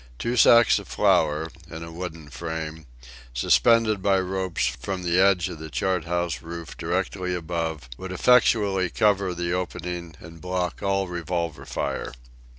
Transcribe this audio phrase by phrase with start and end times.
[0.17, 2.87] Two sacks of flour, in a wooden frame,
[3.35, 8.89] suspended by ropes from the edge of the chart house roof directly above, would effectually
[8.89, 12.13] cover the opening and block all revolver fire.